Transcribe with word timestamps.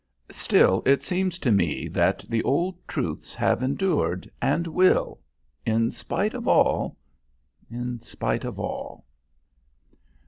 Still, 0.31 0.81
it 0.83 1.03
seems 1.03 1.37
to 1.37 1.51
me 1.51 1.87
that 1.89 2.25
the 2.27 2.41
old 2.41 2.75
truths 2.87 3.35
have 3.35 3.61
endured, 3.61 4.27
and 4.41 4.65
will 4.65 5.19
in 5.63 5.91
spite 5.91 6.33
of 6.33 6.47
all 6.47 6.97
in 7.69 7.99
spite 8.01 8.43
of 8.43 8.57
all." 8.59 9.05